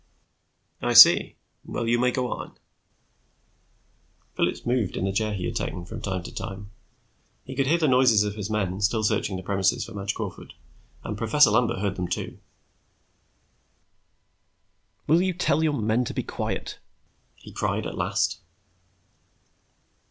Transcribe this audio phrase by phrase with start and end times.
[0.81, 1.35] "I see.
[1.63, 2.57] Well, you may go on."
[4.33, 6.71] Phillips moved in the chair he had taken, from time to time.
[7.45, 10.55] He could hear the noises of his men, still searching the premises for Madge Crawford,
[11.03, 12.39] and Professor Lambert heard them, too.
[15.05, 16.79] "Will you tell your men to be quiet?"
[17.35, 18.39] he cried at last.